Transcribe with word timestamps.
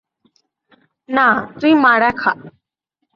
না, 1.09 1.27
তুই 1.59 1.73
মারা 1.83 2.11
খা। 2.11 2.31